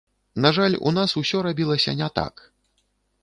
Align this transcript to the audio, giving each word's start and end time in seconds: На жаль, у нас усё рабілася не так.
На 0.43 0.49
жаль, 0.57 0.77
у 0.91 0.93
нас 0.97 1.13
усё 1.21 1.43
рабілася 1.47 1.95
не 1.99 2.09
так. 2.17 2.33